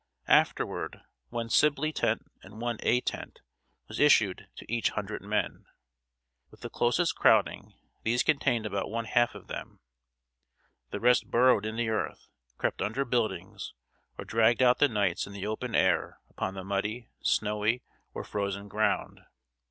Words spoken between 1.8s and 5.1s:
tent and one A tent was issued to each